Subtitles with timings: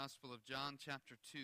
[0.00, 1.38] Gospel of John, chapter 2.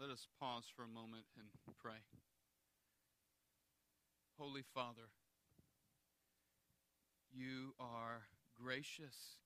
[0.00, 2.00] Let us pause for a moment and pray.
[4.38, 5.10] Holy Father,
[7.30, 8.22] you are
[8.58, 9.36] gracious,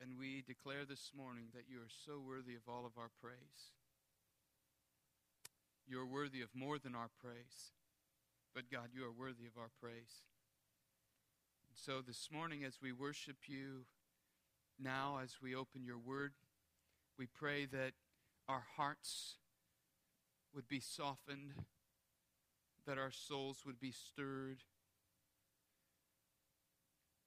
[0.00, 3.70] and we declare this morning that you are so worthy of all of our praise.
[5.86, 7.70] You are worthy of more than our praise.
[8.56, 10.22] But God, you are worthy of our praise.
[11.68, 13.84] And so this morning, as we worship you,
[14.82, 16.32] now as we open your word,
[17.18, 17.92] we pray that
[18.48, 19.34] our hearts
[20.54, 21.52] would be softened,
[22.86, 24.62] that our souls would be stirred,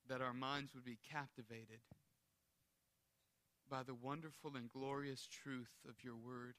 [0.08, 1.82] that our minds would be captivated
[3.70, 6.56] by the wonderful and glorious truth of your word.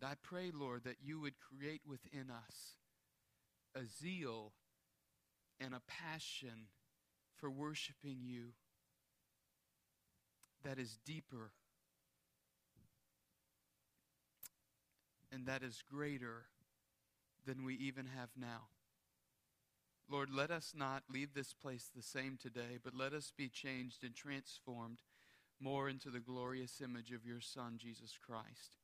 [0.00, 2.76] And I pray, Lord, that you would create within us
[3.74, 4.52] a zeal
[5.60, 6.68] and a passion
[7.36, 8.52] for worshiping you
[10.64, 11.52] that is deeper
[15.32, 16.46] and that is greater
[17.46, 18.68] than we even have now.
[20.10, 24.04] Lord, let us not leave this place the same today, but let us be changed
[24.04, 24.98] and transformed
[25.60, 28.76] more into the glorious image of your Son, Jesus Christ.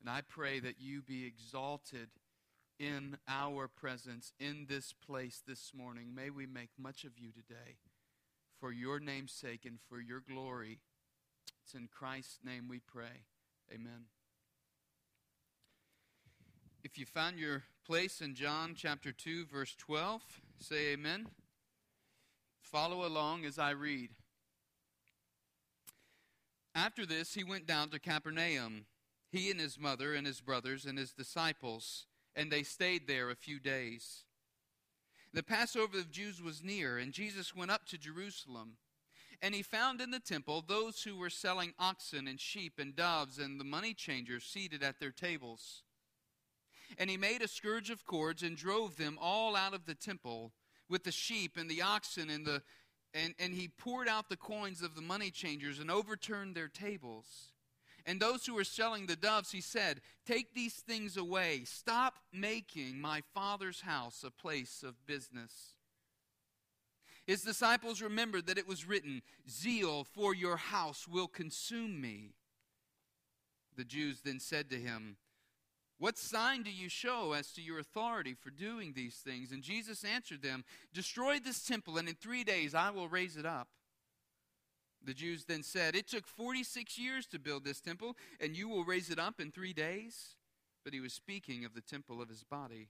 [0.00, 2.08] And I pray that you be exalted
[2.78, 6.14] in our presence in this place this morning.
[6.14, 7.76] May we make much of you today
[8.60, 10.80] for your name's sake and for your glory.
[11.64, 13.24] It's in Christ's name we pray.
[13.72, 14.06] Amen.
[16.84, 20.22] If you found your place in John chapter 2, verse 12,
[20.60, 21.28] say amen.
[22.60, 24.10] Follow along as I read.
[26.74, 28.84] After this, he went down to Capernaum,
[29.32, 33.34] he and his mother and his brothers and his disciples and they stayed there a
[33.34, 34.24] few days.
[35.32, 38.76] The Passover of Jews was near, and Jesus went up to Jerusalem.
[39.42, 43.38] And he found in the temple those who were selling oxen and sheep and doves
[43.38, 45.82] and the money changers seated at their tables.
[46.98, 50.52] And he made a scourge of cords and drove them all out of the temple
[50.88, 52.62] with the sheep and the oxen and the
[53.12, 57.52] and, and he poured out the coins of the money changers and overturned their tables.
[58.06, 61.62] And those who were selling the doves, he said, Take these things away.
[61.64, 65.74] Stop making my father's house a place of business.
[67.26, 72.34] His disciples remembered that it was written, Zeal for your house will consume me.
[73.76, 75.16] The Jews then said to him,
[75.98, 79.50] What sign do you show as to your authority for doing these things?
[79.50, 83.44] And Jesus answered them, Destroy this temple, and in three days I will raise it
[83.44, 83.66] up.
[85.04, 88.84] The Jews then said, It took 46 years to build this temple, and you will
[88.84, 90.34] raise it up in three days?
[90.84, 92.88] But he was speaking of the temple of his body.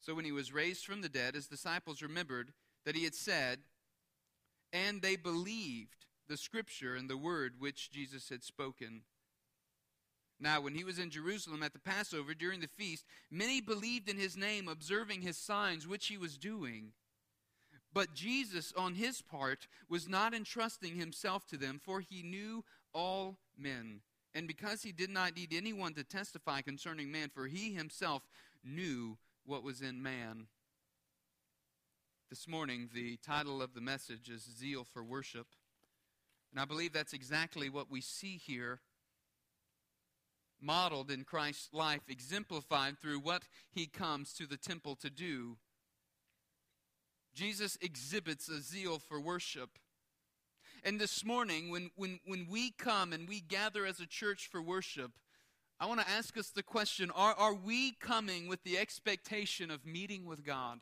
[0.00, 2.52] So when he was raised from the dead, his disciples remembered
[2.84, 3.60] that he had said,
[4.72, 9.02] and they believed the scripture and the word which Jesus had spoken.
[10.40, 14.16] Now, when he was in Jerusalem at the Passover during the feast, many believed in
[14.16, 16.92] his name, observing his signs which he was doing.
[17.94, 22.64] But Jesus, on his part, was not entrusting himself to them, for he knew
[22.94, 24.00] all men.
[24.34, 28.22] And because he did not need anyone to testify concerning man, for he himself
[28.64, 30.46] knew what was in man.
[32.30, 35.48] This morning, the title of the message is Zeal for Worship.
[36.50, 38.80] And I believe that's exactly what we see here,
[40.62, 45.58] modeled in Christ's life, exemplified through what he comes to the temple to do
[47.34, 49.78] Jesus exhibits a zeal for worship.
[50.84, 54.60] And this morning, when, when, when we come and we gather as a church for
[54.60, 55.12] worship,
[55.78, 59.86] I want to ask us the question are, are we coming with the expectation of
[59.86, 60.80] meeting with God?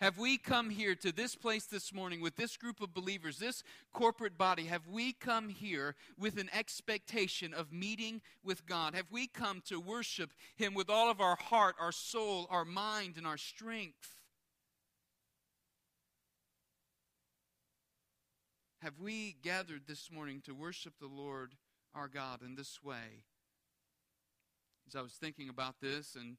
[0.00, 3.64] Have we come here to this place this morning with this group of believers, this
[3.92, 4.66] corporate body?
[4.66, 8.94] Have we come here with an expectation of meeting with God?
[8.94, 13.14] Have we come to worship Him with all of our heart, our soul, our mind,
[13.16, 14.17] and our strength?
[18.82, 21.54] Have we gathered this morning to worship the Lord
[21.94, 23.24] our God in this way?
[24.86, 26.36] As I was thinking about this and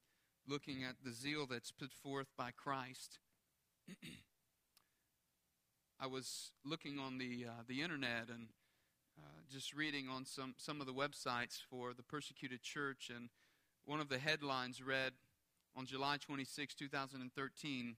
[0.47, 3.19] looking at the zeal that's put forth by Christ,
[5.99, 8.47] I was looking on the uh, the internet and
[9.17, 13.29] uh, just reading on some some of the websites for the persecuted church, and
[13.83, 15.11] one of the headlines read
[15.75, 17.97] on July 26, 2013.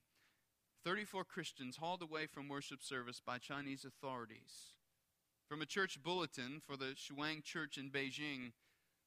[0.84, 4.74] 34 Christians hauled away from worship service by Chinese authorities.
[5.48, 8.52] From a church bulletin for the Shouwang Church in Beijing,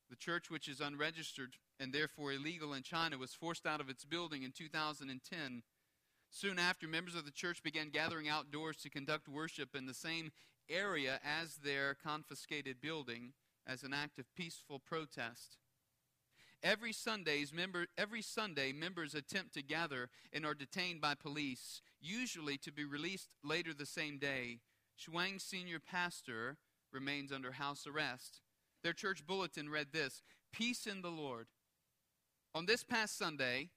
[0.10, 4.06] the church, which is unregistered and therefore illegal in China, was forced out of its
[4.06, 5.64] building in 2010.
[6.30, 10.32] Soon after, members of the church began gathering outdoors to conduct worship in the same
[10.70, 13.34] area as their confiscated building
[13.68, 15.58] as an act of peaceful protest.
[16.64, 22.58] Every Sunday's member, every Sunday, members attempt to gather and are detained by police, usually
[22.60, 24.60] to be released later the same day.
[25.00, 26.58] Shouwang senior pastor
[26.92, 28.42] remains under house arrest.
[28.84, 31.48] Their church bulletin read this Peace in the Lord.
[32.54, 33.70] On this past Sunday,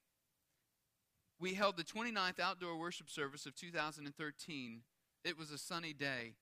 [1.41, 4.83] we held the 29th outdoor worship service of 2013.
[5.25, 6.35] It was a sunny day.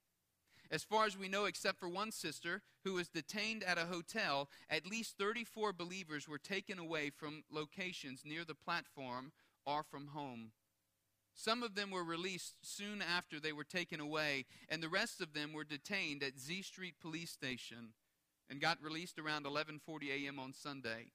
[0.71, 4.49] As far as we know, except for one sister who was detained at a hotel,
[4.69, 9.33] at least 34 believers were taken away from locations near the platform
[9.65, 10.53] or from home.
[11.35, 15.35] Some of them were released soon after they were taken away, and the rest of
[15.35, 17.93] them were detained at Z Street Police Station
[18.49, 20.39] and got released around 11:40 a.m.
[20.39, 21.13] on Sunday.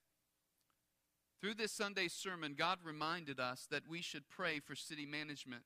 [1.42, 5.64] Through this Sunday sermon, God reminded us that we should pray for city management,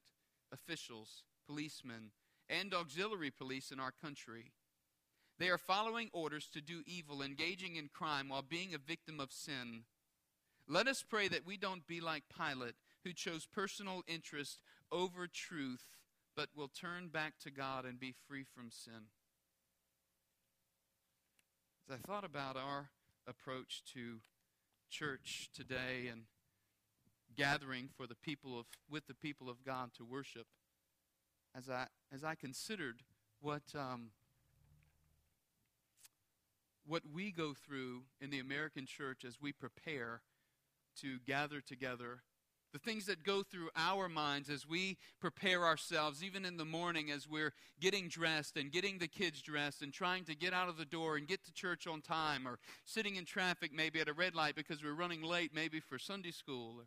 [0.53, 2.11] officials, policemen,
[2.49, 4.51] and auxiliary police in our country.
[5.37, 9.31] They are following orders to do evil, engaging in crime while being a victim of
[9.31, 9.83] sin.
[10.67, 14.59] Let us pray that we don't be like Pilate, who chose personal interest
[14.91, 15.85] over truth,
[16.35, 19.09] but will turn back to God and be free from sin.
[21.87, 22.89] As I thought about our
[23.27, 24.17] approach to
[24.89, 26.23] church today and
[27.35, 30.47] gathering for the people of with the people of God to worship,
[31.55, 33.03] as I as I considered
[33.41, 34.11] what um,
[36.85, 40.21] what we go through in the American church as we prepare
[41.01, 42.21] to gather together,
[42.71, 47.09] the things that go through our minds as we prepare ourselves, even in the morning
[47.09, 50.77] as we're getting dressed and getting the kids dressed and trying to get out of
[50.77, 54.13] the door and get to church on time, or sitting in traffic maybe at a
[54.13, 56.79] red light because we're running late, maybe for Sunday school.
[56.79, 56.85] Or,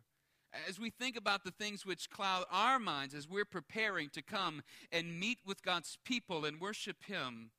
[0.67, 4.61] as we think about the things which cloud our minds as we're preparing to come
[4.91, 7.51] and meet with God's people and worship Him,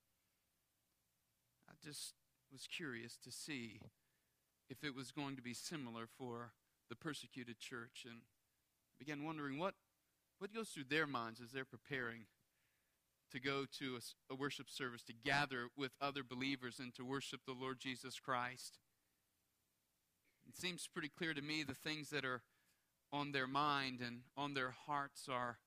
[1.68, 2.14] I just
[2.52, 3.80] was curious to see
[4.68, 6.52] if it was going to be similar for
[6.88, 8.20] the persecuted church and
[8.98, 9.74] began wondering what,
[10.38, 12.26] what goes through their minds as they're preparing
[13.30, 17.40] to go to a, a worship service, to gather with other believers and to worship
[17.46, 18.78] the Lord Jesus Christ.
[20.48, 22.42] It seems pretty clear to me the things that are
[23.12, 25.58] on their mind and on their hearts are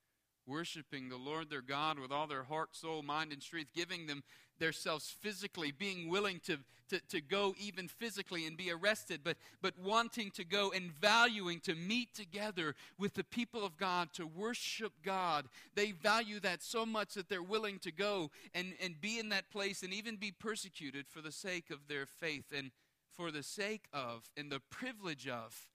[0.46, 4.24] worshiping the Lord their God with all their heart, soul, mind, and strength, giving them
[4.60, 6.58] themselves physically, being willing to,
[6.90, 11.60] to, to go even physically and be arrested, but, but wanting to go and valuing
[11.62, 15.46] to meet together with the people of God to worship God.
[15.76, 19.50] They value that so much that they're willing to go and, and be in that
[19.50, 22.72] place and even be persecuted for the sake of their faith and
[23.16, 25.68] for the sake of and the privilege of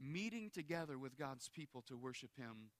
[0.00, 2.70] meeting together with God's people to worship Him.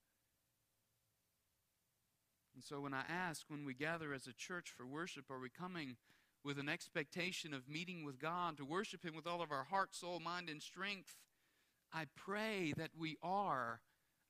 [2.54, 5.50] And so when I ask, when we gather as a church for worship, are we
[5.50, 5.96] coming
[6.44, 9.94] with an expectation of meeting with God, to worship Him with all of our heart,
[9.94, 11.16] soul, mind, and strength?
[11.92, 13.80] I pray that we are.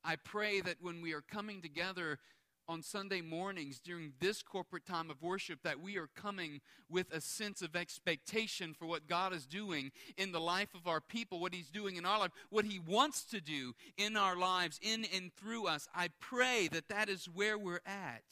[0.03, 2.19] I pray that when we are coming together
[2.67, 7.21] on Sunday mornings during this corporate time of worship that we are coming with a
[7.21, 11.53] sense of expectation for what God is doing in the life of our people, what
[11.53, 15.31] He's doing in our life, what He wants to do in our lives, in and
[15.35, 15.87] through us.
[15.93, 18.23] I pray that that is where we're at.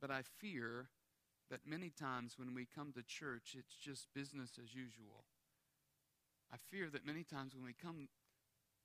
[0.00, 0.88] But I fear
[1.50, 5.24] that many times when we come to church, it's just business as usual.
[6.52, 8.08] I fear that many times when we come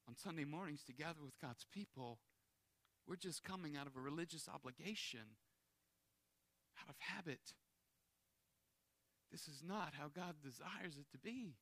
[0.08, 2.20] on Sunday mornings to gather with God's people,
[3.08, 5.38] we're just coming out of a religious obligation,
[6.82, 7.54] out of habit.
[9.32, 11.56] This is not how God desires it to be.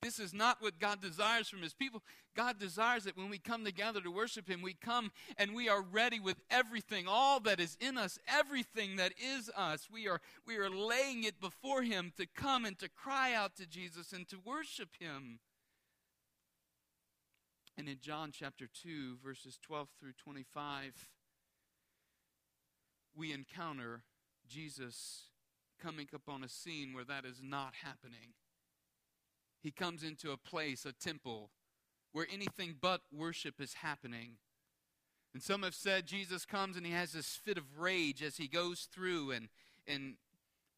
[0.00, 2.02] This is not what God desires from His people.
[2.36, 5.82] God desires that when we come together to worship Him, we come and we are
[5.82, 9.88] ready with everything, all that is in us, everything that is us.
[9.92, 13.66] We are, we are laying it before Him to come and to cry out to
[13.66, 15.40] Jesus and to worship Him.
[17.78, 21.08] And in John chapter 2, verses 12 through 25,
[23.16, 24.02] we encounter
[24.48, 25.26] Jesus
[25.80, 28.34] coming upon a scene where that is not happening.
[29.62, 31.50] He comes into a place, a temple,
[32.10, 34.38] where anything but worship is happening.
[35.32, 38.48] And some have said Jesus comes and he has this fit of rage as he
[38.48, 39.48] goes through and,
[39.86, 40.14] and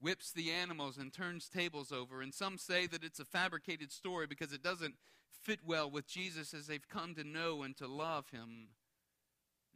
[0.00, 2.22] whips the animals and turns tables over.
[2.22, 4.94] And some say that it's a fabricated story because it doesn't
[5.30, 8.68] fit well with Jesus as they've come to know and to love him.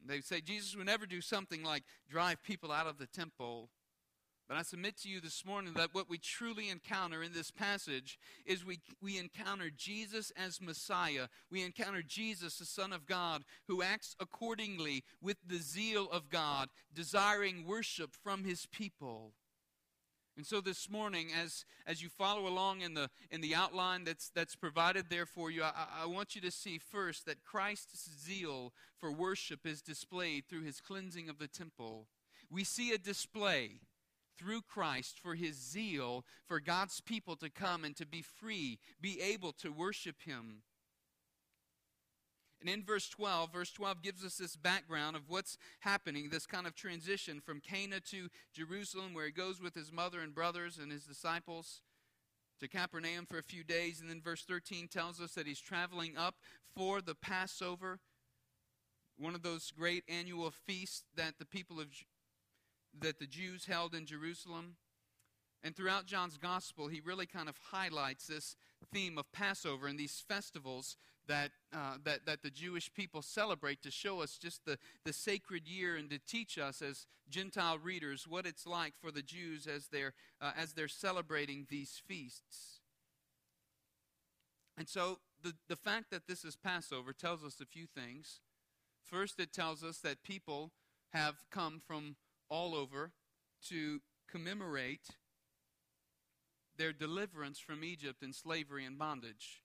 [0.07, 3.71] They say Jesus would never do something like drive people out of the temple
[4.49, 8.19] But I submit to you this morning that what we truly encounter in this passage
[8.45, 11.29] is we, we encounter Jesus as Messiah.
[11.51, 16.69] We encounter Jesus, the Son of God, who acts accordingly with the zeal of God,
[16.93, 19.33] desiring worship from his people.
[20.37, 24.31] And so this morning, as, as you follow along in the, in the outline that's,
[24.35, 28.73] that's provided there for you, I, I want you to see first that Christ's zeal
[28.99, 32.09] for worship is displayed through his cleansing of the temple.
[32.51, 33.81] We see a display
[34.37, 39.21] through Christ for his zeal for God's people to come and to be free, be
[39.21, 40.63] able to worship him.
[42.65, 46.67] And in verse 12, verse 12 gives us this background of what's happening, this kind
[46.67, 50.91] of transition from Cana to Jerusalem, where he goes with his mother and brothers and
[50.91, 51.83] his disciples
[52.61, 54.01] to Capernaum for a few days.
[54.01, 56.37] And then verse 13 tells us that he's traveling up
[56.75, 57.99] for the Passover,
[59.19, 61.89] one of those great annual feasts that the people of
[62.99, 64.77] that the Jews held in Jerusalem.
[65.63, 68.57] And throughout John's gospel, he really kind of highlights this
[68.91, 73.91] theme of Passover and these festivals that, uh, that, that the Jewish people celebrate to
[73.91, 78.47] show us just the, the sacred year and to teach us as Gentile readers what
[78.47, 82.81] it's like for the Jews as they're, uh, as they're celebrating these feasts.
[84.77, 88.41] And so the, the fact that this is Passover tells us a few things.
[89.03, 90.73] First, it tells us that people
[91.13, 92.17] have come from
[92.49, 93.13] all over
[93.69, 95.09] to commemorate
[96.77, 99.64] their deliverance from Egypt and slavery and bondage.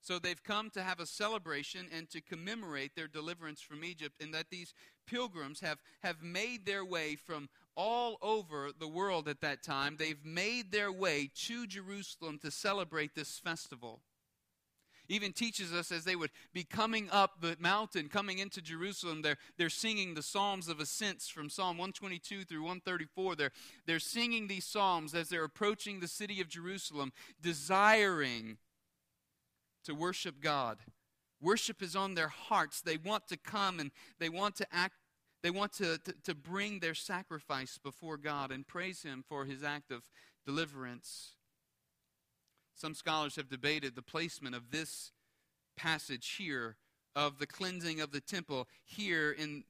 [0.00, 4.32] So they've come to have a celebration and to commemorate their deliverance from Egypt, and
[4.34, 4.74] that these
[5.06, 9.96] pilgrims have, have made their way from all over the world at that time.
[9.98, 14.00] They've made their way to Jerusalem to celebrate this festival
[15.08, 19.38] even teaches us as they would be coming up the mountain, coming into Jerusalem, they're,
[19.56, 23.36] they're singing the Psalms of Ascents from Psalm 122 through 134.
[23.36, 23.52] They're,
[23.86, 28.58] they're singing these Psalms as they're approaching the city of Jerusalem, desiring
[29.84, 30.78] to worship God.
[31.40, 32.80] Worship is on their hearts.
[32.80, 34.94] They want to come and they want to act
[35.40, 39.62] they want to, to, to, bring their sacrifice before God and praise Him for His
[39.62, 40.02] act of
[40.44, 41.34] deliverance.
[42.74, 45.12] Some scholars have debated the placement of this
[45.76, 46.76] passage here
[47.14, 49.64] of the cleansing of the temple here in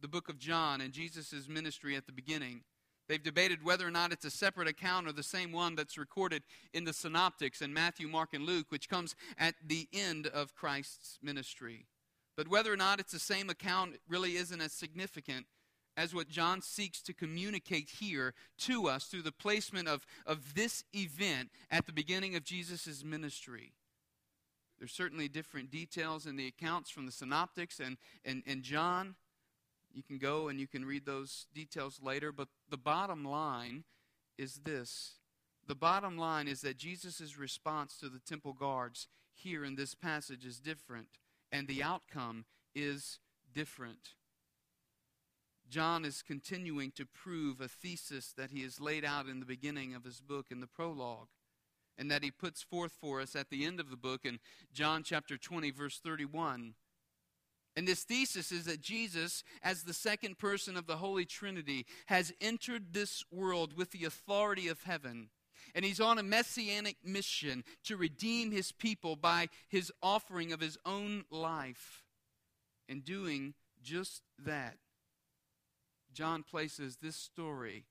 [0.00, 2.62] the book of John and Jesus' ministry at the beginning.
[3.08, 6.42] They've debated whether or not it's a separate account or the same one that's recorded
[6.72, 11.18] in the synoptics in Matthew, Mark, and Luke, which comes at the end of Christ's
[11.22, 11.86] ministry.
[12.36, 15.46] But whether or not it's the same account really isn't as significant
[15.96, 20.84] as what John seeks to communicate here to us through the placement of, of this
[20.92, 23.72] event at the beginning of Jesus' ministry.
[24.78, 29.14] There's certainly different details in the accounts from the synoptics and, and, and John.
[29.96, 33.84] You can go and you can read those details later, but the bottom line
[34.36, 35.14] is this.
[35.66, 40.44] The bottom line is that Jesus' response to the temple guards here in this passage
[40.44, 41.08] is different,
[41.50, 43.20] and the outcome is
[43.54, 44.10] different.
[45.66, 49.94] John is continuing to prove a thesis that he has laid out in the beginning
[49.94, 51.28] of his book in the prologue
[51.96, 54.40] and that he puts forth for us at the end of the book in
[54.74, 56.74] John chapter 20 verse 31.
[57.76, 62.32] And this thesis is that Jesus, as the second person of the Holy Trinity, has
[62.40, 65.28] entered this world with the authority of heaven.
[65.74, 70.78] And he's on a messianic mission to redeem his people by his offering of his
[70.86, 72.02] own life.
[72.88, 73.52] And doing
[73.82, 74.78] just that.
[76.14, 77.84] John places this story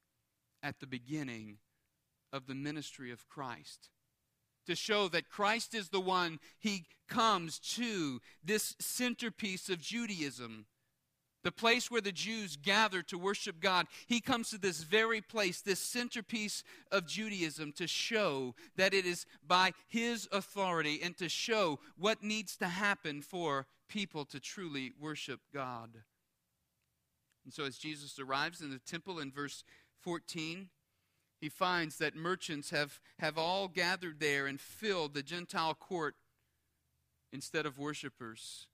[0.64, 1.58] at the beginning
[2.34, 3.90] of the ministry of Christ
[4.66, 10.66] to show that Christ is the one he comes to, this centerpiece of Judaism,
[11.44, 13.86] the place where the Jews gather to worship God.
[14.08, 19.28] He comes to this very place, this centerpiece of Judaism, to show that it is
[19.46, 25.40] by his authority and to show what needs to happen for people to truly worship
[25.54, 25.92] God.
[27.44, 29.64] And so, as Jesus arrives in the temple in verse
[30.02, 30.70] 14,
[31.46, 36.16] he finds that merchants have, have all gathered there and filled the Gentile court
[37.32, 38.66] instead of worshipers.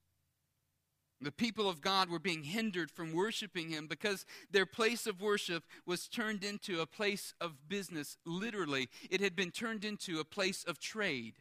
[1.20, 5.64] The people of God were being hindered from worshiping Him because their place of worship
[5.84, 8.16] was turned into a place of business.
[8.24, 11.34] Literally, it had been turned into a place of trade.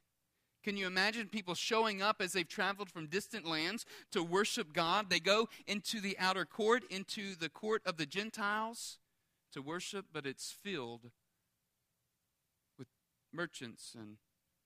[0.65, 5.09] Can you imagine people showing up as they've traveled from distant lands to worship God?
[5.09, 8.97] They go into the outer court, into the court of the Gentiles
[9.51, 11.11] to worship, but it's filled
[13.33, 14.17] merchants and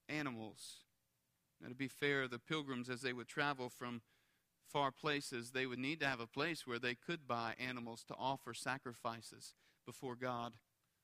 [0.08, 0.84] animals.
[1.60, 4.02] Now, to be fair, the pilgrims, as they would travel from
[4.70, 8.14] far places, they would need to have a place where they could buy animals to
[8.14, 9.54] offer sacrifices
[9.86, 10.54] before God.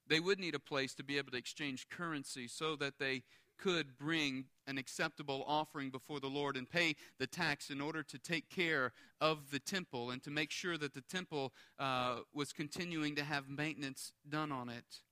[0.06, 3.22] They would need a place to be able to exchange currency so that they
[3.58, 8.18] could bring an acceptable offering before the Lord and pay the tax in order to
[8.18, 13.14] take care of the temple and to make sure that the temple uh, was continuing
[13.16, 15.02] to have maintenance done on it.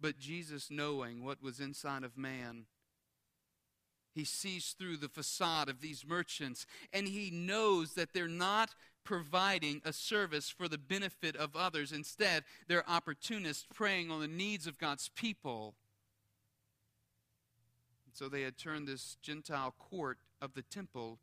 [0.00, 2.66] But Jesus, knowing what was inside of man,
[4.14, 8.74] he sees through the facade of these merchants and he knows that they're not
[9.04, 11.92] providing a service for the benefit of others.
[11.92, 15.74] Instead, they're opportunists preying on the needs of God's people.
[18.12, 21.20] so they had turned this Gentile court of the temple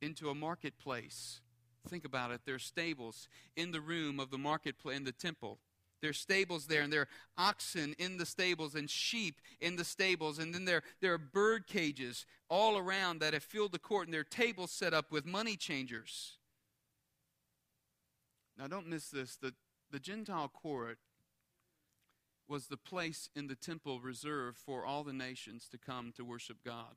[0.00, 1.40] into a marketplace.
[1.88, 2.42] Think about it.
[2.44, 5.58] There's stables in the room of the marketplace in the temple.
[6.02, 10.38] There's stables there, and there are oxen in the stables, and sheep in the stables,
[10.38, 14.14] and then there, there are bird cages all around that have filled the court, and
[14.14, 16.36] there are tables set up with money changers.
[18.58, 19.36] Now, don't miss this.
[19.36, 19.54] The,
[19.90, 20.98] the Gentile court
[22.48, 26.58] was the place in the temple reserved for all the nations to come to worship
[26.64, 26.96] God.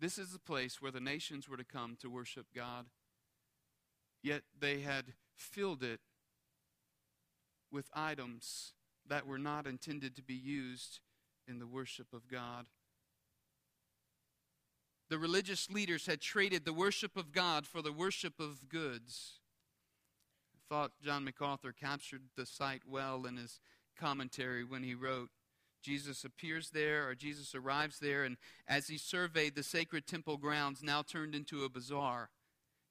[0.00, 2.86] This is the place where the nations were to come to worship God.
[4.22, 6.00] Yet they had filled it
[7.72, 8.72] with items
[9.08, 11.00] that were not intended to be used
[11.48, 12.66] in the worship of God.
[15.08, 19.40] The religious leaders had traded the worship of God for the worship of goods.
[20.54, 23.60] I thought John MacArthur captured the sight well in his
[23.98, 25.30] commentary when he wrote
[25.82, 28.36] Jesus appears there, or Jesus arrives there, and
[28.68, 32.30] as he surveyed the sacred temple grounds, now turned into a bazaar,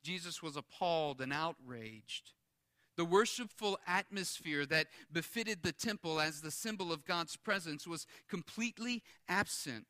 [0.03, 2.33] Jesus was appalled and outraged.
[3.01, 9.01] The worshipful atmosphere that befitted the temple as the symbol of God's presence was completely
[9.27, 9.87] absent.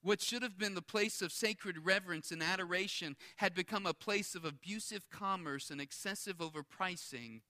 [0.00, 4.34] What should have been the place of sacred reverence and adoration had become a place
[4.34, 7.42] of abusive commerce and excessive overpricing.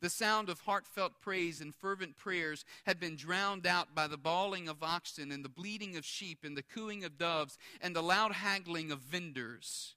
[0.00, 4.68] The sound of heartfelt praise and fervent prayers had been drowned out by the bawling
[4.68, 8.32] of oxen and the bleating of sheep and the cooing of doves and the loud
[8.32, 9.94] haggling of vendors.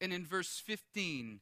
[0.00, 1.38] And in verse 15,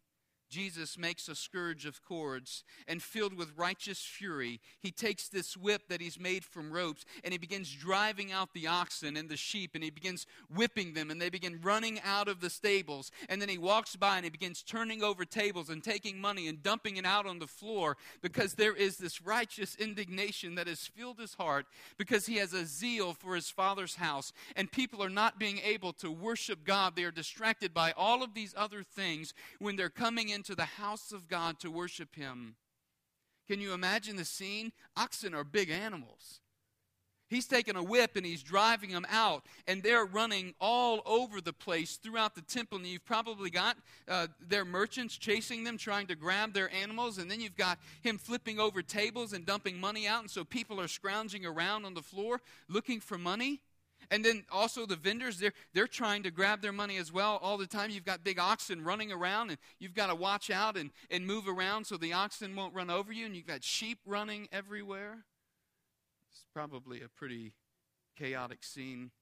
[0.50, 5.82] Jesus makes a scourge of cords, and filled with righteous fury, he takes this whip
[5.88, 9.70] that he's made from ropes, and he begins driving out the oxen and the sheep,
[9.74, 13.10] and he begins whipping them, and they begin running out of the stables.
[13.28, 16.62] And then he walks by and he begins turning over tables and taking money and
[16.62, 21.18] dumping it out on the floor because there is this righteous indignation that has filled
[21.18, 25.38] his heart because he has a zeal for his father's house, and people are not
[25.38, 26.96] being able to worship God.
[26.96, 30.64] They are distracted by all of these other things when they're coming in into the
[30.64, 32.56] house of God to worship Him.
[33.46, 34.72] Can you imagine the scene?
[34.96, 36.40] Oxen are big animals.
[37.28, 41.52] He's taking a whip and he's driving them out, and they're running all over the
[41.52, 42.78] place throughout the temple.
[42.78, 43.76] And you've probably got
[44.08, 48.16] uh, their merchants chasing them, trying to grab their animals, and then you've got him
[48.16, 52.02] flipping over tables and dumping money out, and so people are scrounging around on the
[52.02, 53.60] floor looking for money.
[54.10, 57.56] And then also the vendors, they're, they're trying to grab their money as well all
[57.56, 57.90] the time.
[57.90, 61.46] You've got big oxen running around, and you've got to watch out and, and move
[61.46, 65.24] around so the oxen won't run over you, and you've got sheep running everywhere.
[66.28, 67.52] It's probably a pretty
[68.18, 69.12] chaotic scene.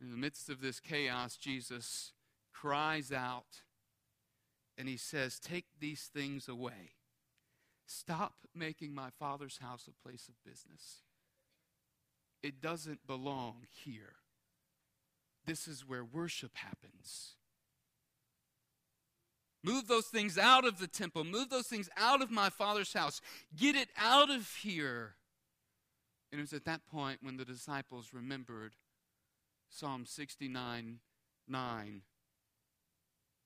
[0.00, 2.12] In the midst of this chaos, Jesus
[2.52, 3.62] cries out
[4.78, 6.94] and he says, Take these things away.
[7.86, 11.02] Stop making my father's house a place of business
[12.42, 14.16] it doesn't belong here.
[15.46, 17.34] This is where worship happens.
[19.62, 21.24] Move those things out of the temple.
[21.24, 23.20] Move those things out of my father's house.
[23.56, 25.16] Get it out of here.
[26.32, 28.72] And it was at that point when the disciples remembered
[29.68, 31.00] Psalm 69
[31.48, 32.02] 9.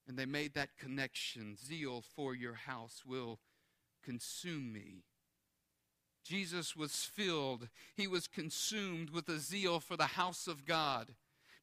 [0.06, 1.56] And they made that connection.
[1.56, 3.40] Zeal for your house will
[4.04, 5.04] consume me.
[6.24, 11.14] Jesus was filled, he was consumed with a zeal for the house of God.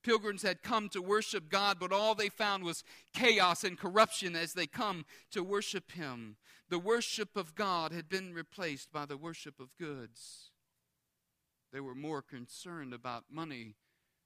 [0.03, 4.53] Pilgrims had come to worship God, but all they found was chaos and corruption as
[4.53, 6.37] they come to worship Him.
[6.69, 10.51] The worship of God had been replaced by the worship of goods.
[11.71, 13.75] They were more concerned about money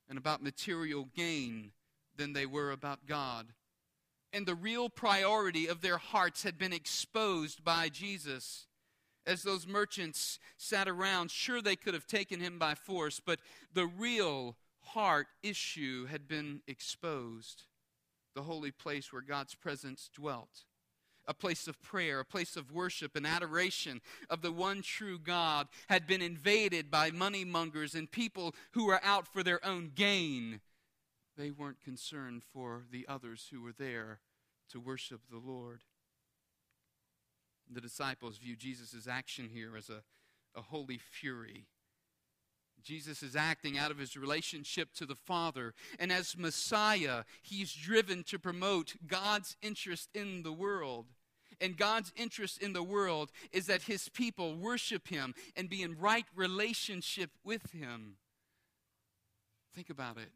[0.08, 1.71] and about material gain
[2.15, 3.48] than they were about God.
[4.32, 8.67] And the real priority of their hearts had been exposed by Jesus
[9.25, 13.39] as those merchants sat around, sure they could have taken him by force, but
[13.73, 17.63] the real heart issue had been exposed.
[18.35, 20.65] The holy place where God's presence dwelt.
[21.27, 25.67] A place of prayer, a place of worship and adoration of the one true God
[25.89, 30.61] had been invaded by money mongers and people who were out for their own gain.
[31.35, 34.19] They weren't concerned for the others who were there
[34.69, 35.81] to worship the Lord.
[37.71, 40.04] The disciples view Jesus' action here as a,
[40.56, 41.65] a holy fury.
[42.84, 45.73] Jesus is acting out of his relationship to the Father.
[45.97, 51.08] And as Messiah, he's driven to promote God's interest in the world.
[51.60, 55.97] And God's interest in the world is that his people worship him and be in
[55.97, 58.17] right relationship with him.
[59.73, 60.32] Think about it.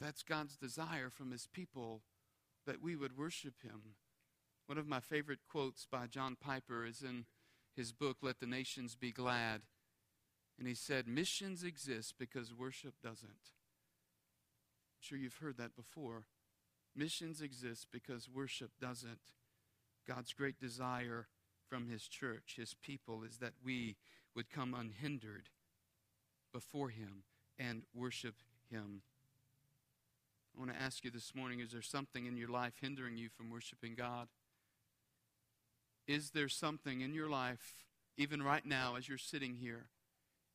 [0.00, 2.02] That's God's desire from his people
[2.66, 3.94] that we would worship him.
[4.70, 7.24] One of my favorite quotes by John Piper is in
[7.74, 9.62] his book, Let the Nations Be Glad.
[10.60, 13.30] And he said, Missions exist because worship doesn't.
[13.32, 16.22] I'm sure you've heard that before.
[16.94, 19.32] Missions exist because worship doesn't.
[20.06, 21.26] God's great desire
[21.68, 23.96] from his church, his people, is that we
[24.36, 25.48] would come unhindered
[26.52, 27.24] before him
[27.58, 28.36] and worship
[28.70, 29.02] him.
[30.54, 33.28] I want to ask you this morning is there something in your life hindering you
[33.28, 34.28] from worshiping God?
[36.10, 37.84] Is there something in your life,
[38.16, 39.86] even right now as you're sitting here,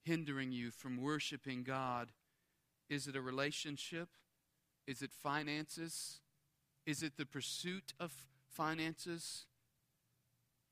[0.03, 2.11] hindering you from worshiping God?
[2.89, 4.09] Is it a relationship?
[4.85, 6.19] Is it finances?
[6.85, 8.11] Is it the pursuit of
[8.49, 9.45] finances?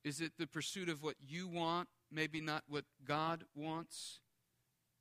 [0.04, 4.20] Is it the pursuit of what you want, maybe not what God wants?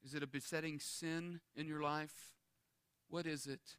[0.04, 2.36] Is it a besetting sin in your life?
[3.10, 3.78] What is it?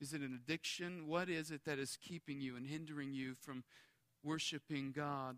[0.00, 1.08] Is it an addiction?
[1.08, 3.64] What is it that is keeping you and hindering you from
[4.22, 5.36] worshiping God?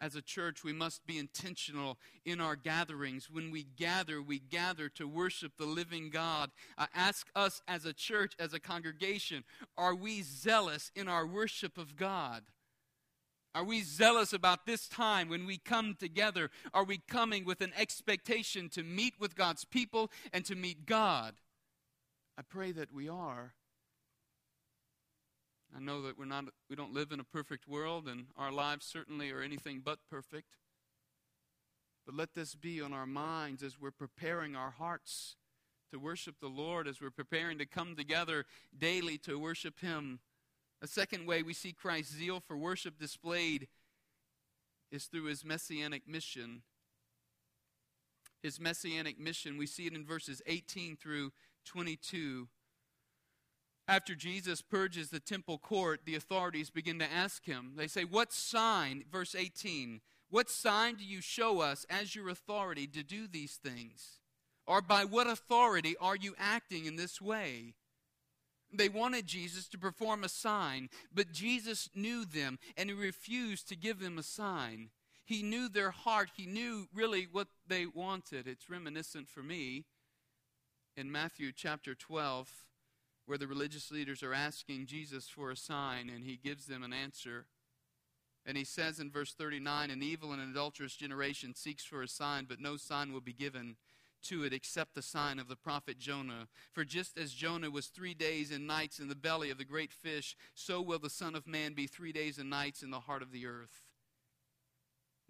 [0.00, 3.28] As a church, we must be intentional in our gatherings.
[3.30, 6.50] When we gather, we gather to worship the living God.
[6.78, 9.44] I ask us as a church, as a congregation,
[9.76, 12.44] are we zealous in our worship of God?
[13.54, 16.50] Are we zealous about this time when we come together?
[16.72, 21.34] Are we coming with an expectation to meet with God's people and to meet God?
[22.38, 23.52] I pray that we are.
[25.74, 28.86] I know that we're not, we don't live in a perfect world, and our lives
[28.86, 30.56] certainly are anything but perfect.
[32.04, 35.36] But let this be on our minds as we're preparing our hearts
[35.92, 40.20] to worship the Lord, as we're preparing to come together daily to worship Him.
[40.82, 43.68] A second way we see Christ's zeal for worship displayed
[44.90, 46.62] is through His messianic mission.
[48.42, 51.32] His messianic mission, we see it in verses 18 through
[51.66, 52.48] 22.
[53.90, 57.72] After Jesus purges the temple court, the authorities begin to ask him.
[57.76, 60.00] They say, What sign, verse 18,
[60.30, 64.20] what sign do you show us as your authority to do these things?
[64.64, 67.74] Or by what authority are you acting in this way?
[68.72, 73.76] They wanted Jesus to perform a sign, but Jesus knew them and he refused to
[73.76, 74.90] give them a sign.
[75.24, 78.46] He knew their heart, he knew really what they wanted.
[78.46, 79.86] It's reminiscent for me
[80.96, 82.48] in Matthew chapter 12
[83.26, 86.92] where the religious leaders are asking Jesus for a sign, and he gives them an
[86.92, 87.46] answer.
[88.46, 92.46] And he says in verse 39 An evil and adulterous generation seeks for a sign,
[92.48, 93.76] but no sign will be given
[94.22, 96.48] to it except the sign of the prophet Jonah.
[96.72, 99.92] For just as Jonah was three days and nights in the belly of the great
[99.92, 103.22] fish, so will the Son of Man be three days and nights in the heart
[103.22, 103.84] of the earth.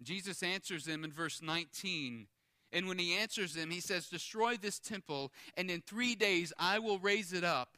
[0.01, 2.27] Jesus answers them in verse 19.
[2.73, 6.79] And when he answers them, he says, Destroy this temple, and in three days I
[6.79, 7.77] will raise it up.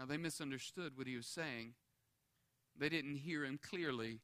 [0.00, 1.74] Now, they misunderstood what he was saying,
[2.74, 4.20] they didn't hear him clearly.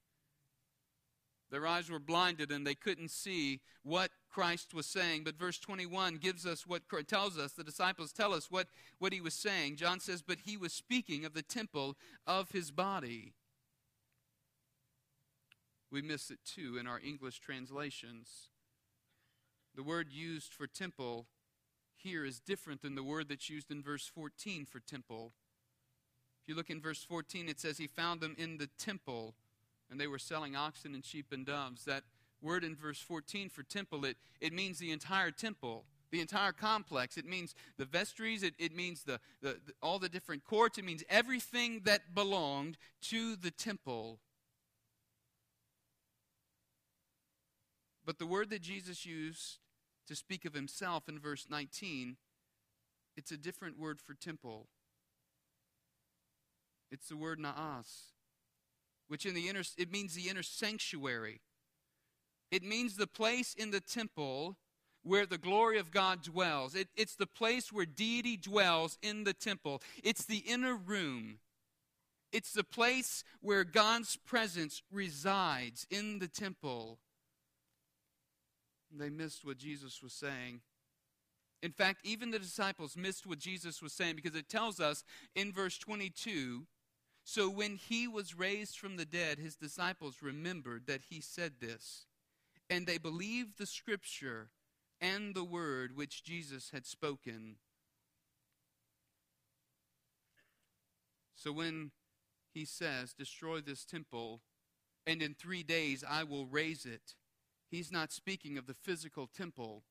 [1.51, 5.23] Their eyes were blinded and they couldn't see what Christ was saying.
[5.23, 9.21] But verse 21 gives us what tells us, the disciples tell us what, what he
[9.21, 9.77] was saying.
[9.77, 13.35] John says, But he was speaking of the temple of his body.
[15.93, 18.49] We miss it too in our English translations.
[19.75, 21.27] The word used for temple
[21.97, 25.35] here is different than the word that's used in verse 14 for temple.
[26.47, 29.35] If you look in verse 14, it says, He found them in the temple,
[29.91, 31.85] and they were selling oxen and sheep and doves.
[31.87, 32.05] That
[32.41, 37.17] word in verse 14 for temple, it, it means the entire temple, the entire complex.
[37.17, 40.85] It means the vestries, it, it means the, the, the, all the different courts, it
[40.85, 42.79] means everything that belonged
[43.09, 44.21] to the temple.
[48.05, 49.59] But the word that Jesus used
[50.07, 52.19] to speak of himself in verse 19,
[53.17, 54.69] it's a different word for temple.
[56.91, 58.13] It's the word naos,
[59.09, 61.41] which in the inner it means the inner sanctuary.
[62.51, 64.57] It means the place in the temple
[65.03, 66.75] where the glory of God dwells.
[66.75, 69.83] It, it's the place where deity dwells in the temple.
[70.03, 71.39] It's the inner room.
[72.33, 76.99] It's the place where God's presence resides in the temple.
[78.97, 80.61] They missed what Jesus was saying.
[81.63, 85.53] In fact, even the disciples missed what Jesus was saying because it tells us in
[85.53, 86.67] verse 22
[87.29, 92.07] So when he was raised from the dead, his disciples remembered that he said this,
[92.71, 94.51] and they believed the scripture
[95.01, 97.57] and the word which Jesus had spoken.
[101.35, 101.91] So when
[102.55, 104.41] he says, Destroy this temple,
[105.05, 107.17] and in three days I will raise it,
[107.69, 109.83] he's not speaking of the physical temple,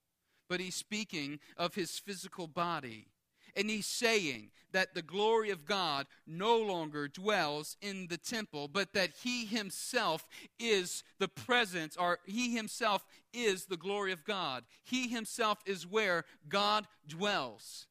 [0.47, 3.09] but he's speaking of his physical body.
[3.55, 8.91] And he's saying that the glory of God no longer dwells in the temple, but
[8.93, 10.27] that he himself
[10.59, 14.65] is the presence, or he himself is the glory of God.
[14.83, 17.87] He himself is where God dwells.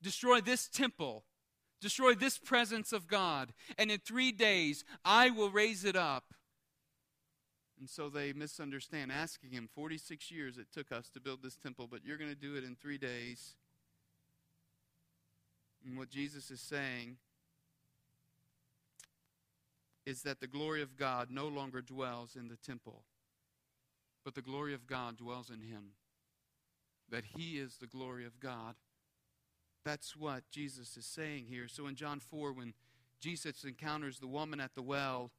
[0.00, 1.24] Destroy this temple,
[1.80, 6.34] destroy this presence of God, and in three days I will raise it up.
[7.80, 11.88] And so they misunderstand, asking him, 46 years it took us to build this temple,
[11.90, 13.56] but you're going to do it in three days.
[15.84, 17.16] And what Jesus is saying
[20.06, 23.02] is that the glory of God no longer dwells in the temple,
[24.24, 25.92] but the glory of God dwells in him.
[27.10, 28.74] That he is the glory of God.
[29.84, 31.66] That's what Jesus is saying here.
[31.66, 32.74] So in John 4, when
[33.20, 35.30] Jesus encounters the woman at the well,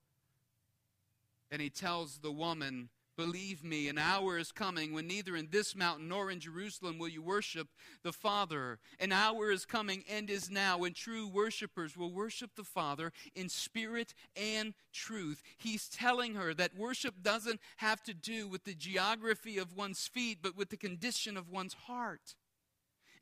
[1.52, 5.76] and he tells the woman, Believe me, an hour is coming when neither in this
[5.76, 7.68] mountain nor in Jerusalem will you worship
[8.04, 8.80] the Father.
[9.00, 13.50] An hour is coming and is now when true worshipers will worship the Father in
[13.50, 15.44] spirit and truth.
[15.58, 20.40] He's telling her that worship doesn't have to do with the geography of one's feet,
[20.42, 22.36] but with the condition of one's heart.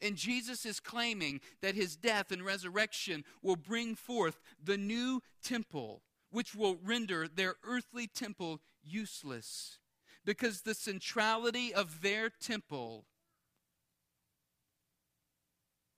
[0.01, 6.03] And Jesus is claiming that his death and resurrection will bring forth the new temple,
[6.31, 9.77] which will render their earthly temple useless
[10.25, 13.05] because the centrality of their temple,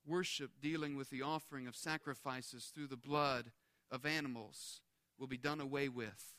[0.05, 3.51] worship dealing with the offering of sacrifices through the blood
[3.89, 4.81] of animals,
[5.19, 6.33] will be done away with.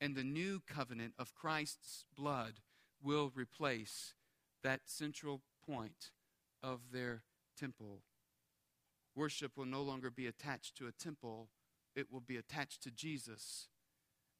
[0.00, 2.60] And the new covenant of Christ's blood
[3.02, 4.14] will replace
[4.62, 6.10] that central point
[6.62, 7.22] of their
[7.58, 8.02] temple.
[9.14, 11.48] Worship will no longer be attached to a temple,
[11.96, 13.68] it will be attached to Jesus.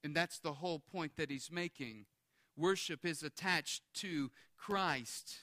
[0.03, 2.05] And that's the whole point that he's making
[2.55, 5.37] worship is attached to Christ.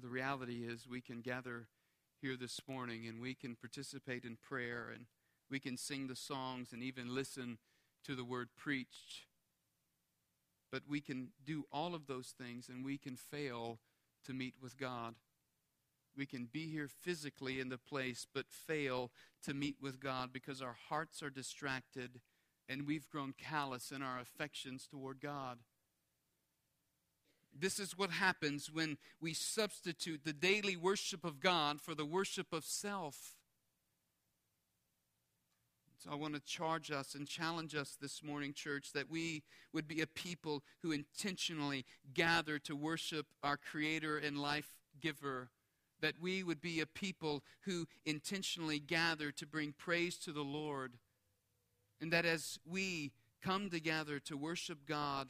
[0.00, 1.68] The reality is, we can gather
[2.20, 5.06] here this morning and we can participate in prayer and
[5.50, 7.58] we can sing the songs and even listen
[8.06, 9.26] to the word preached.
[10.70, 13.78] But we can do all of those things and we can fail
[14.24, 15.14] to meet with God.
[16.16, 19.10] We can be here physically in the place, but fail
[19.44, 22.20] to meet with God because our hearts are distracted
[22.68, 25.58] and we've grown callous in our affections toward God.
[27.58, 32.52] This is what happens when we substitute the daily worship of God for the worship
[32.52, 33.34] of self.
[36.02, 39.86] So I want to charge us and challenge us this morning, church, that we would
[39.86, 44.70] be a people who intentionally gather to worship our Creator and life
[45.00, 45.50] giver.
[46.02, 50.98] That we would be a people who intentionally gather to bring praise to the Lord
[52.02, 55.28] and that as we come together to worship God,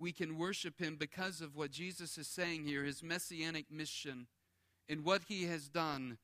[0.00, 4.26] we can worship Him because of what Jesus is saying here, His messianic mission,
[4.88, 6.18] and what He has done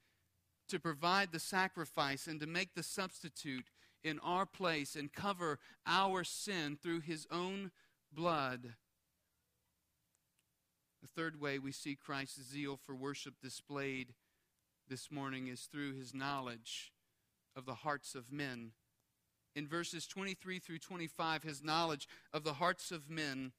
[0.68, 3.70] to provide the sacrifice and to make the substitute
[4.02, 7.70] in our place and cover our sin through His own
[8.12, 8.74] blood.
[11.04, 14.14] The third way we see Christ's zeal for worship displayed
[14.88, 16.94] this morning is through his knowledge
[17.54, 18.70] of the hearts of men
[19.54, 23.52] in verses 23 through 25 his knowledge of the hearts of men.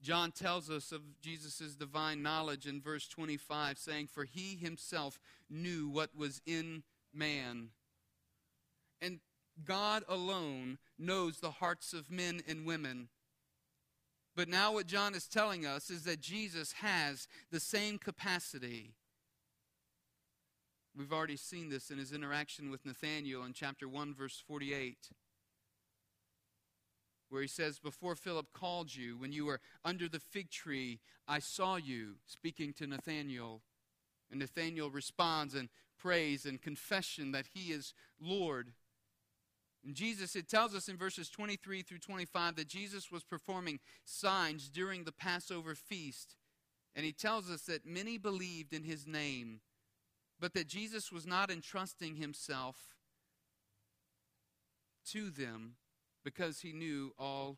[0.00, 5.18] John tells us of Jesus' divine knowledge in verse 25, saying, For he himself
[5.50, 7.70] knew what was in man.
[9.02, 9.18] And
[9.64, 13.08] God alone knows the hearts of men and women.
[14.36, 18.94] But now, what John is telling us is that Jesus has the same capacity
[20.96, 25.10] We've already seen this in his interaction with Nathanael in chapter 1, verse 48,
[27.30, 31.40] where he says, Before Philip called you, when you were under the fig tree, I
[31.40, 33.62] saw you, speaking to Nathanael.
[34.30, 35.68] And Nathanael responds and
[35.98, 38.70] prays and confession that he is Lord.
[39.84, 44.70] And Jesus, it tells us in verses 23 through 25 that Jesus was performing signs
[44.70, 46.36] during the Passover feast.
[46.96, 49.60] And he tells us that many believed in his name
[50.40, 52.76] but that Jesus was not entrusting himself
[55.10, 55.76] to them
[56.24, 57.56] because he knew all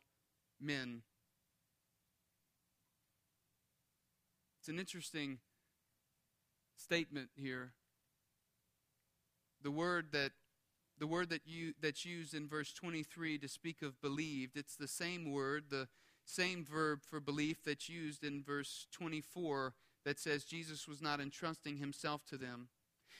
[0.60, 1.02] men.
[4.60, 5.38] It's an interesting
[6.76, 7.72] statement here.
[9.62, 10.32] The word that
[10.98, 14.88] the word that you that's used in verse 23 to speak of believed, it's the
[14.88, 15.88] same word, the
[16.24, 21.76] same verb for belief that's used in verse 24 that says Jesus was not entrusting
[21.76, 22.68] himself to them.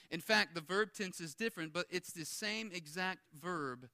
[0.09, 3.89] In fact, the verb tense is different, but it's the same exact verb.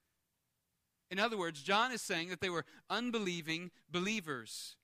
[1.10, 4.76] In other words, John is saying that they were unbelieving believers.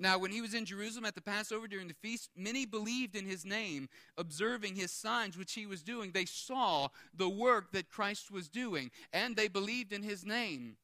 [0.00, 3.26] Now, when he was in Jerusalem at the Passover during the feast, many believed in
[3.26, 6.12] his name, observing his signs which he was doing.
[6.12, 10.76] They saw the work that Christ was doing, and they believed in his name.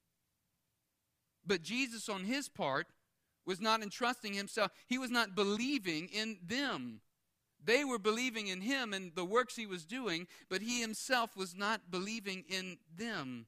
[1.46, 2.88] But Jesus, on his part,
[3.46, 7.00] was not entrusting himself, he was not believing in them.
[7.62, 11.54] They were believing in him and the works he was doing, but he himself was
[11.54, 13.46] not believing in them.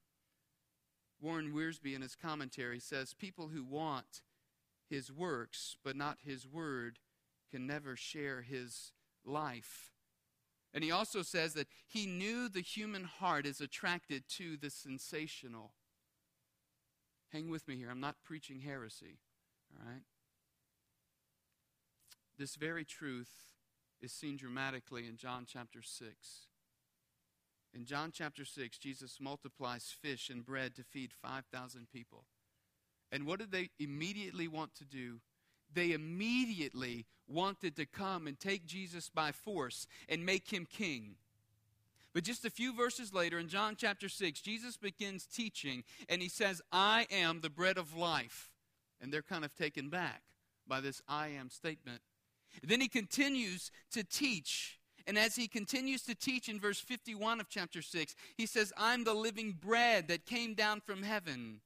[1.20, 4.22] Warren Wiersbe, in his commentary, says people who want
[4.88, 6.98] his works but not his word
[7.50, 8.92] can never share his
[9.24, 9.90] life.
[10.74, 15.72] And he also says that he knew the human heart is attracted to the sensational.
[17.32, 17.88] Hang with me here.
[17.90, 19.18] I'm not preaching heresy.
[19.72, 20.02] All right?
[22.38, 23.30] This very truth
[24.00, 26.12] is seen dramatically in John chapter 6.
[27.74, 32.24] In John chapter 6, Jesus multiplies fish and bread to feed 5,000 people.
[33.12, 35.20] And what did they immediately want to do?
[35.72, 41.16] They immediately wanted to come and take Jesus by force and make him king.
[42.14, 46.30] But just a few verses later, in John chapter 6, Jesus begins teaching, and he
[46.30, 48.50] says, I am the bread of life.
[49.02, 50.22] And they're kind of taken back
[50.66, 52.00] by this I am statement.
[52.62, 54.78] Then he continues to teach.
[55.06, 59.04] And as he continues to teach in verse 51 of chapter 6, he says, I'm
[59.04, 61.60] the living bread that came down from heaven.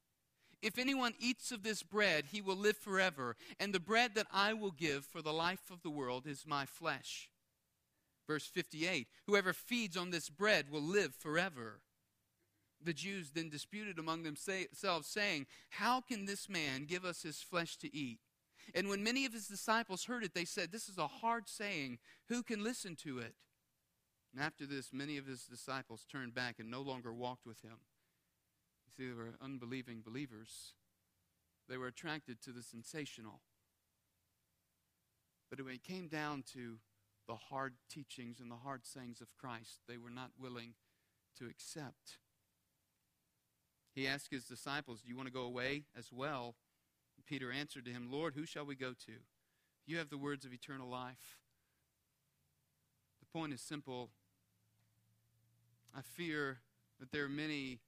[0.63, 3.37] If anyone eats of this bread, he will live forever.
[3.59, 6.67] And the bread that I will give for the life of the world is my
[6.67, 7.31] flesh.
[8.27, 11.81] Verse 58 Whoever feeds on this bread will live forever.
[12.83, 17.77] The Jews then disputed among themselves, saying, How can this man give us his flesh
[17.79, 18.21] to eat?
[18.75, 21.99] And when many of his disciples heard it, they said, This is a hard saying.
[22.29, 23.35] Who can listen to it?
[24.33, 27.79] And after this, many of his disciples turned back and no longer walked with him.
[28.99, 30.75] You see, they were unbelieving believers.
[31.69, 33.41] They were attracted to the sensational.
[35.49, 36.79] But when it came down to
[37.27, 40.75] the hard teachings and the hard sayings of Christ, they were not willing
[41.39, 42.19] to accept.
[43.95, 46.55] He asked his disciples, Do you want to go away as well?
[47.17, 49.13] And Peter answered to him, Lord, who shall we go to?
[49.87, 51.39] You have the words of eternal life.
[53.21, 54.11] The point is simple.
[55.97, 56.59] I fear
[57.01, 57.81] that there are many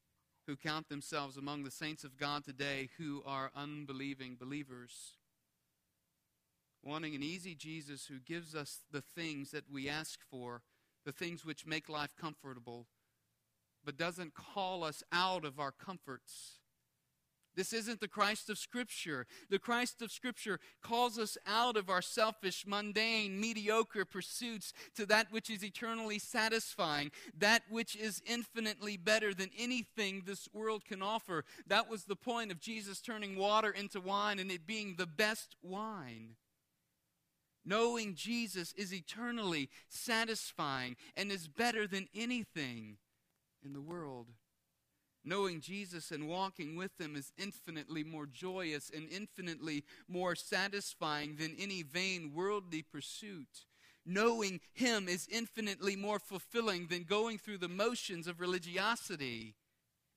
[0.53, 5.17] who count themselves among the saints of God today who are unbelieving believers
[6.83, 10.61] wanting an easy Jesus who gives us the things that we ask for,
[11.07, 12.87] the things which make life comfortable,
[13.83, 16.59] but doesn't call us out of our comforts.
[17.55, 19.27] This isn't the Christ of Scripture.
[19.51, 25.31] The Christ of Scripture calls us out of our selfish, mundane, mediocre pursuits to that
[25.31, 31.45] which is eternally satisfying, that which is infinitely better than anything this world can offer.
[31.67, 35.57] That was the point of Jesus turning water into wine and it being the best
[35.63, 36.37] wine.
[37.65, 42.97] Knowing Jesus is eternally satisfying and is better than anything
[43.65, 44.29] in the world.
[45.25, 51.55] Knowing Jesus and walking with Him is infinitely more joyous and infinitely more satisfying than
[51.59, 53.67] any vain worldly pursuit.
[54.05, 59.55] Knowing Him is infinitely more fulfilling than going through the motions of religiosity.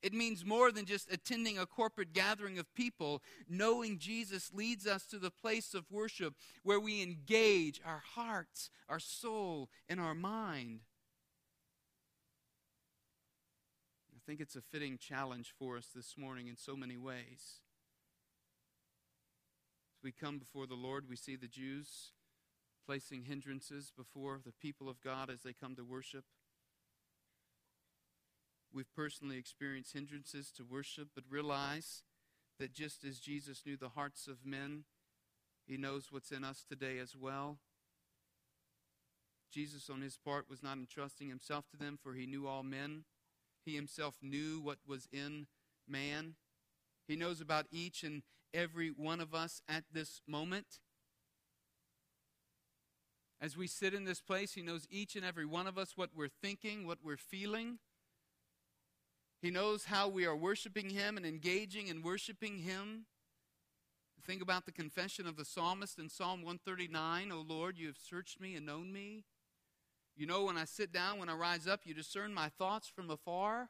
[0.01, 3.23] It means more than just attending a corporate gathering of people.
[3.49, 8.99] Knowing Jesus leads us to the place of worship where we engage our hearts, our
[8.99, 10.81] soul, and our mind.
[14.13, 17.59] I think it's a fitting challenge for us this morning in so many ways.
[19.95, 22.11] As we come before the Lord, we see the Jews
[22.85, 26.25] placing hindrances before the people of God as they come to worship.
[28.73, 32.03] We've personally experienced hindrances to worship, but realize
[32.59, 34.85] that just as Jesus knew the hearts of men,
[35.67, 37.59] he knows what's in us today as well.
[39.51, 43.03] Jesus, on his part, was not entrusting himself to them, for he knew all men.
[43.65, 45.47] He himself knew what was in
[45.87, 46.35] man.
[47.07, 50.79] He knows about each and every one of us at this moment.
[53.41, 56.11] As we sit in this place, He knows each and every one of us what
[56.15, 57.79] we're thinking, what we're feeling.
[59.41, 63.05] He knows how we are worshiping Him and engaging in worshiping Him.
[64.25, 68.39] Think about the confession of the psalmist in Psalm 139 O Lord, you have searched
[68.41, 69.25] me and known me.
[70.15, 73.09] You know, when I sit down, when I rise up, you discern my thoughts from
[73.09, 73.69] afar.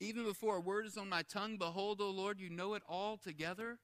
[0.00, 3.16] Even before a word is on my tongue, behold, O Lord, you know it all
[3.16, 3.78] together.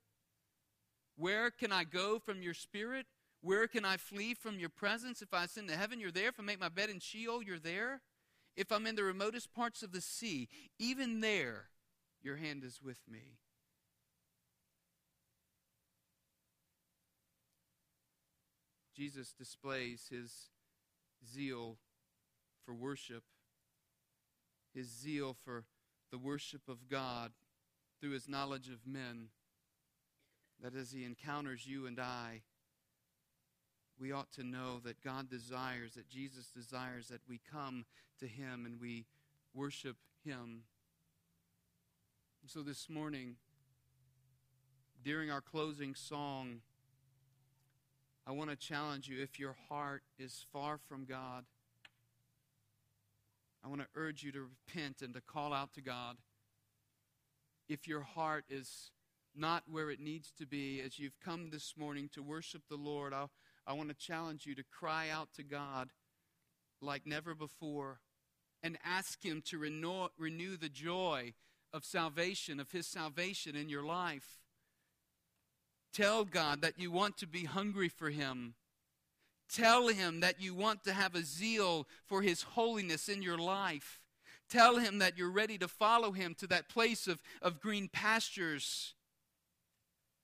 [1.17, 3.07] Where can I go from your spirit?
[3.41, 5.23] Where can I flee from your presence?
[5.23, 6.29] If I ascend to heaven, you're there.
[6.29, 8.03] If I make my bed in Sheol, you're there.
[8.57, 10.49] If I'm in the remotest parts of the sea,
[10.79, 11.69] even there,
[12.21, 13.39] your hand is with me.
[18.97, 20.51] Jesus displays his
[21.27, 21.79] zeal
[22.64, 23.25] for worship,
[24.75, 25.64] his zeal for
[26.11, 27.33] the worship of God
[28.01, 29.29] through his knowledge of men,
[30.62, 32.43] that as he encounters you and I,
[34.01, 37.85] we ought to know that God desires, that Jesus desires that we come
[38.21, 39.07] to him and we
[39.55, 40.62] worship him.
[42.47, 43.37] So this morning,
[45.05, 46.61] during our closing song,
[48.29, 51.45] I want to challenge you if your heart is far from God
[53.64, 56.16] I want to urge you to repent and to call out to God.
[57.68, 58.93] If your heart is
[59.35, 63.12] not where it needs to be as you've come this morning to worship the Lord,
[63.12, 63.26] I,
[63.66, 65.91] I want to challenge you to cry out to God
[66.81, 68.01] like never before
[68.62, 71.35] and ask Him to renew, renew the joy
[71.72, 74.39] of salvation, of His salvation in your life.
[75.93, 78.55] Tell God that you want to be hungry for Him
[79.49, 84.01] Tell him that you want to have a zeal for his holiness in your life.
[84.51, 88.95] Tell him that you're ready to follow him to that place of, of green pastures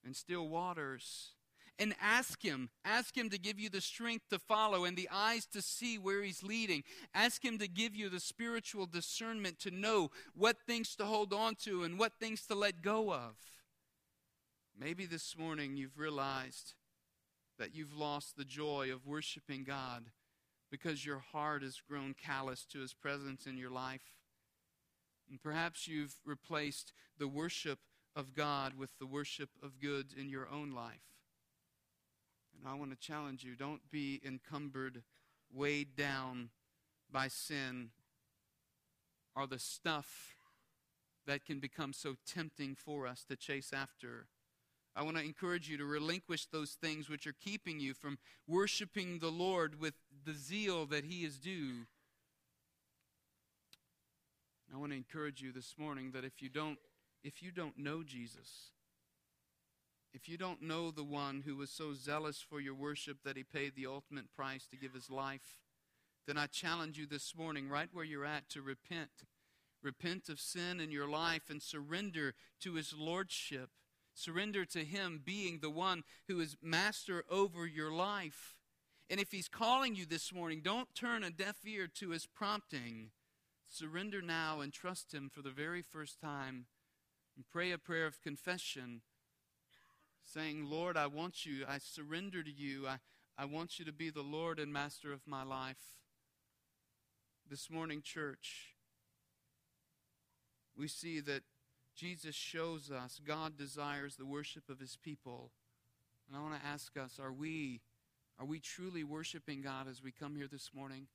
[0.03, 1.31] and still waters.
[1.77, 5.45] And ask him, ask him to give you the strength to follow and the eyes
[5.47, 6.83] to see where he's leading.
[7.13, 11.55] Ask him to give you the spiritual discernment to know what things to hold on
[11.63, 13.35] to and what things to let go of.
[14.77, 16.73] Maybe this morning you've realized
[17.57, 20.07] that you've lost the joy of worshiping God
[20.69, 24.17] because your heart has grown callous to His presence in your life.
[25.29, 27.79] And perhaps you've replaced the worship
[28.17, 31.07] of God with the worship of goods in your own life.
[32.59, 35.03] And I want to challenge you don't be encumbered,
[35.53, 36.49] weighed down
[37.09, 37.91] by sin
[39.37, 40.35] or the stuff
[41.25, 44.27] that can become so tempting for us to chase after
[44.95, 48.17] I want to encourage you to relinquish those things which are keeping you from
[48.47, 51.87] worshiping the Lord with the zeal that He is due.
[54.73, 56.77] I want to encourage you this morning that if you don't
[57.23, 58.71] if you don't know Jesus,
[60.13, 63.43] if you don't know the one who was so zealous for your worship that he
[63.43, 65.57] paid the ultimate price to give his life,
[66.27, 69.09] then I challenge you this morning, right where you're at, to repent.
[69.83, 73.71] Repent of sin in your life and surrender to his lordship.
[74.15, 78.55] Surrender to Him being the one who is master over your life.
[79.09, 83.11] And if He's calling you this morning, don't turn a deaf ear to His prompting.
[83.67, 86.65] Surrender now and trust Him for the very first time.
[87.35, 89.01] And pray a prayer of confession,
[90.23, 91.65] saying, Lord, I want you.
[91.67, 92.87] I surrender to you.
[92.87, 92.99] I,
[93.37, 95.99] I want you to be the Lord and master of my life.
[97.49, 98.75] This morning, church,
[100.77, 101.43] we see that
[101.95, 105.51] Jesus shows us God desires the worship of his people.
[106.27, 107.81] And I want to ask us, are we
[108.37, 111.07] are we truly worshiping God as we come here this morning?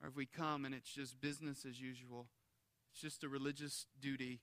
[0.00, 2.28] Or have we come and it's just business as usual?
[2.90, 4.40] It's just a religious duty.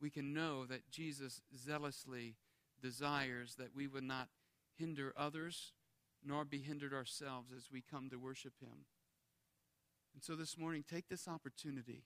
[0.00, 2.34] We can know that Jesus zealously
[2.82, 4.28] desires that we would not
[4.76, 5.72] hinder others
[6.26, 8.86] nor be hindered ourselves as we come to worship Him.
[10.14, 12.02] And so this morning, take this opportunity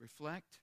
[0.00, 0.58] reflect,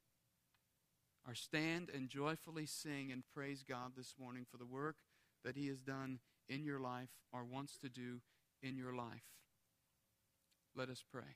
[1.27, 4.95] or stand and joyfully sing and praise God this morning for the work
[5.43, 6.19] that He has done
[6.49, 8.21] in your life or wants to do
[8.61, 9.23] in your life.
[10.75, 11.35] Let us pray.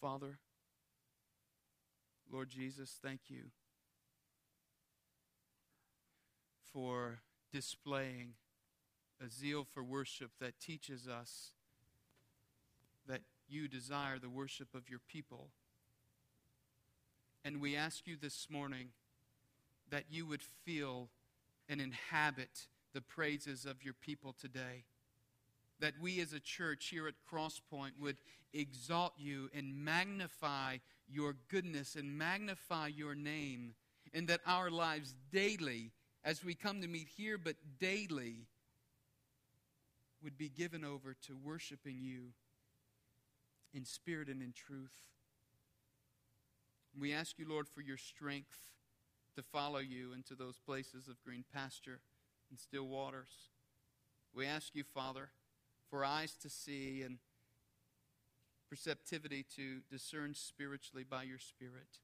[0.00, 0.38] Father,
[2.30, 3.44] Lord Jesus, thank you
[6.72, 7.20] for
[7.52, 8.34] displaying
[9.24, 11.52] a zeal for worship that teaches us
[13.06, 15.50] that you desire the worship of your people.
[17.44, 18.88] And we ask you this morning
[19.90, 21.10] that you would feel
[21.68, 24.84] and inhabit the praises of your people today.
[25.80, 28.16] That we as a church here at Crosspoint would
[28.54, 33.74] exalt you and magnify your goodness and magnify your name.
[34.14, 35.90] And that our lives daily,
[36.24, 38.46] as we come to meet here, but daily,
[40.22, 42.28] would be given over to worshiping you
[43.74, 44.92] in spirit and in truth.
[46.98, 48.58] We ask you, Lord, for your strength
[49.34, 52.00] to follow you into those places of green pasture
[52.50, 53.50] and still waters.
[54.34, 55.30] We ask you, Father,
[55.90, 57.18] for eyes to see and
[58.68, 61.98] perceptivity to discern spiritually by your Spirit.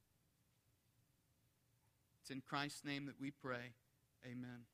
[2.20, 3.74] It's in Christ's name that we pray.
[4.24, 4.66] Amen.